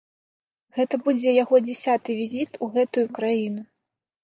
[0.77, 3.61] Гэта будзе яго дзясяты візіт у гэтую краіну.